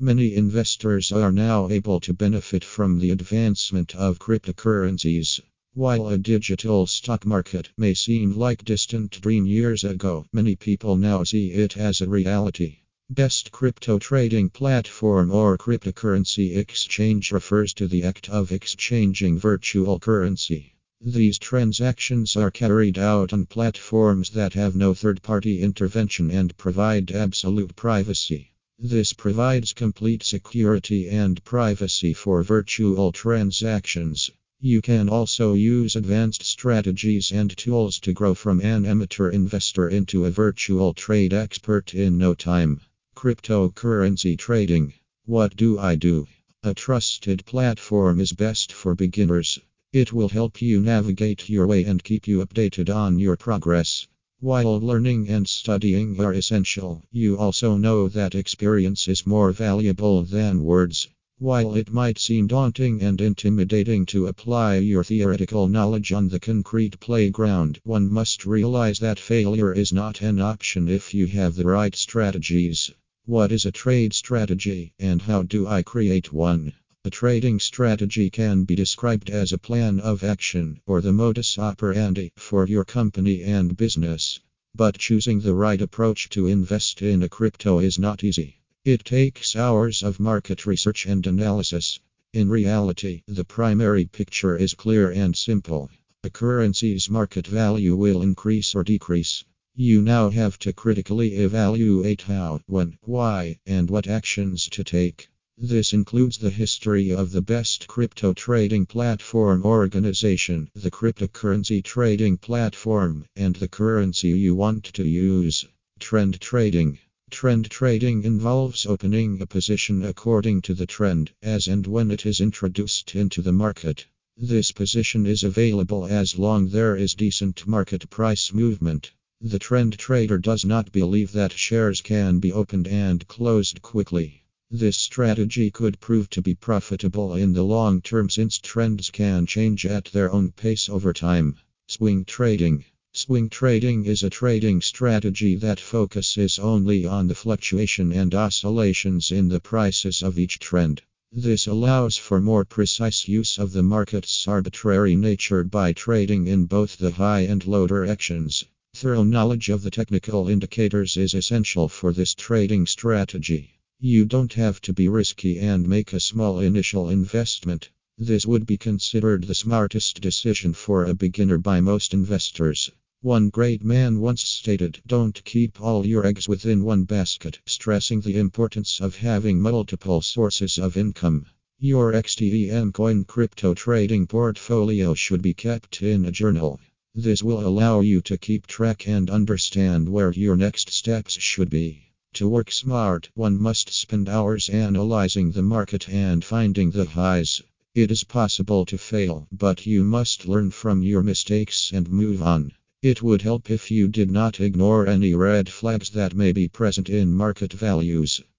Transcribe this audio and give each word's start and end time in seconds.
Many 0.00 0.36
investors 0.36 1.10
are 1.10 1.32
now 1.32 1.68
able 1.68 1.98
to 2.00 2.14
benefit 2.14 2.62
from 2.62 3.00
the 3.00 3.10
advancement 3.10 3.96
of 3.96 4.20
cryptocurrencies. 4.20 5.40
While 5.74 6.06
a 6.06 6.16
digital 6.16 6.86
stock 6.86 7.26
market 7.26 7.70
may 7.76 7.94
seem 7.94 8.38
like 8.38 8.64
distant 8.64 9.20
dream 9.20 9.44
years 9.44 9.82
ago, 9.82 10.24
many 10.32 10.54
people 10.54 10.96
now 10.96 11.24
see 11.24 11.50
it 11.50 11.76
as 11.76 12.00
a 12.00 12.08
reality. 12.08 12.76
Best 13.10 13.50
crypto 13.50 13.98
trading 13.98 14.50
platform 14.50 15.32
or 15.32 15.58
cryptocurrency 15.58 16.56
exchange 16.56 17.32
refers 17.32 17.74
to 17.74 17.88
the 17.88 18.04
act 18.04 18.28
of 18.28 18.52
exchanging 18.52 19.36
virtual 19.36 19.98
currency. 19.98 20.76
These 21.00 21.40
transactions 21.40 22.36
are 22.36 22.52
carried 22.52 22.98
out 22.98 23.32
on 23.32 23.46
platforms 23.46 24.30
that 24.30 24.52
have 24.52 24.76
no 24.76 24.94
third 24.94 25.22
party 25.22 25.60
intervention 25.60 26.30
and 26.30 26.56
provide 26.56 27.10
absolute 27.10 27.74
privacy. 27.74 28.52
This 28.80 29.12
provides 29.12 29.72
complete 29.72 30.22
security 30.22 31.08
and 31.08 31.42
privacy 31.42 32.12
for 32.14 32.44
virtual 32.44 33.10
transactions. 33.10 34.30
You 34.60 34.80
can 34.82 35.08
also 35.08 35.54
use 35.54 35.96
advanced 35.96 36.44
strategies 36.44 37.32
and 37.32 37.56
tools 37.56 37.98
to 37.98 38.12
grow 38.12 38.34
from 38.34 38.60
an 38.60 38.86
amateur 38.86 39.30
investor 39.30 39.88
into 39.88 40.26
a 40.26 40.30
virtual 40.30 40.94
trade 40.94 41.34
expert 41.34 41.92
in 41.92 42.18
no 42.18 42.34
time. 42.34 42.80
Cryptocurrency 43.16 44.38
trading. 44.38 44.94
What 45.24 45.56
do 45.56 45.80
I 45.80 45.96
do? 45.96 46.28
A 46.62 46.72
trusted 46.72 47.44
platform 47.46 48.20
is 48.20 48.32
best 48.32 48.72
for 48.72 48.94
beginners. 48.94 49.58
It 49.92 50.12
will 50.12 50.28
help 50.28 50.62
you 50.62 50.80
navigate 50.80 51.48
your 51.48 51.66
way 51.66 51.82
and 51.82 52.04
keep 52.04 52.28
you 52.28 52.46
updated 52.46 52.94
on 52.94 53.18
your 53.18 53.36
progress. 53.36 54.06
While 54.40 54.78
learning 54.78 55.28
and 55.28 55.48
studying 55.48 56.20
are 56.20 56.32
essential, 56.32 57.02
you 57.10 57.36
also 57.36 57.76
know 57.76 58.06
that 58.06 58.36
experience 58.36 59.08
is 59.08 59.26
more 59.26 59.50
valuable 59.50 60.22
than 60.22 60.62
words. 60.62 61.08
While 61.38 61.74
it 61.74 61.92
might 61.92 62.20
seem 62.20 62.46
daunting 62.46 63.02
and 63.02 63.20
intimidating 63.20 64.06
to 64.06 64.28
apply 64.28 64.76
your 64.76 65.02
theoretical 65.02 65.66
knowledge 65.66 66.12
on 66.12 66.28
the 66.28 66.38
concrete 66.38 67.00
playground, 67.00 67.80
one 67.82 68.12
must 68.12 68.46
realize 68.46 69.00
that 69.00 69.18
failure 69.18 69.72
is 69.72 69.92
not 69.92 70.22
an 70.22 70.40
option 70.40 70.88
if 70.88 71.12
you 71.12 71.26
have 71.26 71.56
the 71.56 71.66
right 71.66 71.96
strategies. 71.96 72.92
What 73.26 73.50
is 73.50 73.66
a 73.66 73.72
trade 73.72 74.14
strategy, 74.14 74.92
and 75.00 75.20
how 75.20 75.42
do 75.42 75.66
I 75.66 75.82
create 75.82 76.32
one? 76.32 76.74
A 77.04 77.10
trading 77.10 77.60
strategy 77.60 78.28
can 78.28 78.64
be 78.64 78.74
described 78.74 79.30
as 79.30 79.52
a 79.52 79.56
plan 79.56 80.00
of 80.00 80.24
action 80.24 80.80
or 80.84 81.00
the 81.00 81.12
modus 81.12 81.56
operandi 81.56 82.32
for 82.36 82.66
your 82.66 82.84
company 82.84 83.42
and 83.44 83.76
business. 83.76 84.40
But 84.74 84.98
choosing 84.98 85.40
the 85.40 85.54
right 85.54 85.80
approach 85.80 86.28
to 86.30 86.48
invest 86.48 87.00
in 87.00 87.22
a 87.22 87.28
crypto 87.28 87.78
is 87.78 88.00
not 88.00 88.24
easy. 88.24 88.60
It 88.84 89.04
takes 89.04 89.54
hours 89.54 90.02
of 90.02 90.18
market 90.18 90.66
research 90.66 91.06
and 91.06 91.26
analysis. 91.26 92.00
In 92.34 92.48
reality, 92.48 93.22
the 93.26 93.44
primary 93.44 94.04
picture 94.04 94.56
is 94.56 94.74
clear 94.74 95.10
and 95.10 95.36
simple. 95.36 95.90
A 96.24 96.30
currency's 96.30 97.08
market 97.08 97.46
value 97.46 97.96
will 97.96 98.22
increase 98.22 98.74
or 98.74 98.82
decrease. 98.82 99.44
You 99.74 100.02
now 100.02 100.30
have 100.30 100.58
to 100.58 100.72
critically 100.72 101.36
evaluate 101.36 102.22
how, 102.22 102.60
when, 102.66 102.98
why, 103.02 103.60
and 103.64 103.88
what 103.88 104.08
actions 104.08 104.68
to 104.72 104.82
take. 104.82 105.28
This 105.60 105.92
includes 105.92 106.38
the 106.38 106.50
history 106.50 107.10
of 107.10 107.32
the 107.32 107.42
best 107.42 107.88
crypto 107.88 108.32
trading 108.32 108.86
platform 108.86 109.64
organization, 109.64 110.70
the 110.72 110.88
cryptocurrency 110.88 111.82
trading 111.82 112.36
platform, 112.36 113.26
and 113.34 113.56
the 113.56 113.66
currency 113.66 114.28
you 114.28 114.54
want 114.54 114.84
to 114.84 115.04
use. 115.04 115.66
Trend 115.98 116.40
trading. 116.40 117.00
Trend 117.28 117.68
trading 117.70 118.22
involves 118.22 118.86
opening 118.86 119.42
a 119.42 119.46
position 119.46 120.04
according 120.04 120.62
to 120.62 120.74
the 120.74 120.86
trend, 120.86 121.32
as 121.42 121.66
and 121.66 121.88
when 121.88 122.12
it 122.12 122.24
is 122.24 122.40
introduced 122.40 123.16
into 123.16 123.42
the 123.42 123.52
market. 123.52 124.06
This 124.36 124.70
position 124.70 125.26
is 125.26 125.42
available 125.42 126.06
as 126.06 126.38
long 126.38 126.68
there 126.68 126.94
is 126.94 127.16
decent 127.16 127.66
market 127.66 128.08
price 128.10 128.52
movement. 128.52 129.10
The 129.40 129.58
trend 129.58 129.98
trader 129.98 130.38
does 130.38 130.64
not 130.64 130.92
believe 130.92 131.32
that 131.32 131.50
shares 131.50 132.00
can 132.00 132.38
be 132.38 132.52
opened 132.52 132.86
and 132.86 133.26
closed 133.26 133.82
quickly. 133.82 134.44
This 134.70 134.98
strategy 134.98 135.70
could 135.70 135.98
prove 135.98 136.28
to 136.28 136.42
be 136.42 136.54
profitable 136.54 137.34
in 137.34 137.54
the 137.54 137.62
long 137.62 138.02
term 138.02 138.28
since 138.28 138.58
trends 138.58 139.08
can 139.08 139.46
change 139.46 139.86
at 139.86 140.04
their 140.12 140.30
own 140.30 140.52
pace 140.52 140.90
over 140.90 141.14
time. 141.14 141.56
Swing 141.86 142.26
trading. 142.26 142.84
Swing 143.14 143.48
trading 143.48 144.04
is 144.04 144.22
a 144.22 144.28
trading 144.28 144.82
strategy 144.82 145.54
that 145.54 145.80
focuses 145.80 146.58
only 146.58 147.06
on 147.06 147.28
the 147.28 147.34
fluctuation 147.34 148.12
and 148.12 148.34
oscillations 148.34 149.32
in 149.32 149.48
the 149.48 149.58
prices 149.58 150.22
of 150.22 150.38
each 150.38 150.58
trend. 150.58 151.00
This 151.32 151.66
allows 151.66 152.18
for 152.18 152.38
more 152.38 152.66
precise 152.66 153.26
use 153.26 153.58
of 153.58 153.72
the 153.72 153.82
market's 153.82 154.46
arbitrary 154.46 155.16
nature 155.16 155.64
by 155.64 155.94
trading 155.94 156.46
in 156.46 156.66
both 156.66 156.98
the 156.98 157.12
high 157.12 157.40
and 157.40 157.66
low 157.66 157.86
directions. 157.86 158.66
Thorough 158.94 159.24
knowledge 159.24 159.70
of 159.70 159.82
the 159.82 159.90
technical 159.90 160.46
indicators 160.46 161.16
is 161.16 161.32
essential 161.32 161.88
for 161.88 162.12
this 162.12 162.34
trading 162.34 162.84
strategy. 162.84 163.77
You 164.00 164.26
don't 164.26 164.52
have 164.52 164.80
to 164.82 164.92
be 164.92 165.08
risky 165.08 165.58
and 165.58 165.88
make 165.88 166.12
a 166.12 166.20
small 166.20 166.60
initial 166.60 167.08
investment. 167.08 167.90
This 168.16 168.46
would 168.46 168.64
be 168.64 168.76
considered 168.76 169.42
the 169.42 169.56
smartest 169.56 170.20
decision 170.20 170.72
for 170.72 171.04
a 171.04 171.14
beginner 171.14 171.58
by 171.58 171.80
most 171.80 172.14
investors. 172.14 172.92
One 173.22 173.48
great 173.48 173.82
man 173.82 174.20
once 174.20 174.42
stated, 174.42 175.00
Don't 175.04 175.42
keep 175.44 175.80
all 175.80 176.06
your 176.06 176.24
eggs 176.24 176.48
within 176.48 176.84
one 176.84 177.02
basket, 177.06 177.58
stressing 177.66 178.20
the 178.20 178.36
importance 178.36 179.00
of 179.00 179.16
having 179.16 179.60
multiple 179.60 180.22
sources 180.22 180.78
of 180.78 180.96
income. 180.96 181.46
Your 181.80 182.12
XTEM 182.12 182.92
coin 182.92 183.24
crypto 183.24 183.74
trading 183.74 184.28
portfolio 184.28 185.14
should 185.14 185.42
be 185.42 185.54
kept 185.54 186.02
in 186.02 186.24
a 186.24 186.30
journal. 186.30 186.78
This 187.16 187.42
will 187.42 187.66
allow 187.66 187.98
you 187.98 188.20
to 188.20 188.38
keep 188.38 188.68
track 188.68 189.08
and 189.08 189.28
understand 189.28 190.08
where 190.08 190.30
your 190.30 190.54
next 190.54 190.92
steps 190.92 191.32
should 191.40 191.68
be. 191.68 192.07
To 192.34 192.48
work 192.48 192.70
smart, 192.70 193.30
one 193.34 193.60
must 193.60 193.92
spend 193.92 194.28
hours 194.28 194.68
analyzing 194.68 195.50
the 195.50 195.62
market 195.62 196.08
and 196.08 196.44
finding 196.44 196.90
the 196.90 197.06
highs. 197.06 197.62
It 197.94 198.10
is 198.10 198.22
possible 198.22 198.84
to 198.86 198.98
fail, 198.98 199.48
but 199.50 199.86
you 199.86 200.04
must 200.04 200.46
learn 200.46 200.70
from 200.70 201.02
your 201.02 201.22
mistakes 201.22 201.90
and 201.92 202.10
move 202.10 202.42
on. 202.42 202.72
It 203.02 203.22
would 203.22 203.42
help 203.42 203.70
if 203.70 203.90
you 203.90 204.08
did 204.08 204.30
not 204.30 204.60
ignore 204.60 205.06
any 205.06 205.34
red 205.34 205.68
flags 205.68 206.10
that 206.10 206.34
may 206.34 206.52
be 206.52 206.68
present 206.68 207.08
in 207.08 207.32
market 207.32 207.72
values. 207.72 208.42